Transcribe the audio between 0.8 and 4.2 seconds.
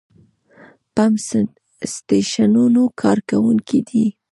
پمپ سټېشنونو کارکوونکي دي.